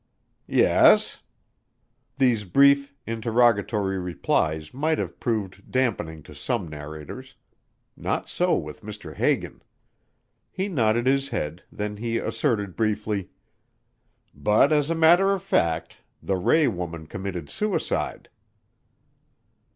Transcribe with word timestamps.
"Yes?" 0.47 1.21
These 2.17 2.43
brief, 2.45 2.91
interrogatory 3.05 3.99
replies 3.99 4.73
might 4.73 4.97
have 4.97 5.19
proved 5.19 5.69
dampening 5.69 6.23
to 6.23 6.33
some 6.33 6.67
narrators. 6.67 7.35
Not 7.95 8.27
so 8.27 8.55
with 8.57 8.81
Mr. 8.81 9.13
Hagan. 9.13 9.61
He 10.49 10.69
nodded 10.69 11.05
his 11.05 11.29
head, 11.29 11.61
then 11.71 11.97
he 11.97 12.17
asserted 12.17 12.75
briefly. 12.75 13.29
"But 14.33 14.73
as 14.73 14.89
a 14.89 14.95
matter 14.95 15.33
of 15.33 15.43
fact 15.43 15.97
the 16.19 16.35
Ray 16.35 16.67
woman 16.67 17.05
committed 17.05 17.51
suicide." 17.51 18.27